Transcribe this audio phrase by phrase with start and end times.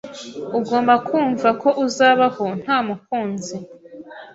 [0.57, 3.55] ugomba kumva ko uzabaho ntamukunzi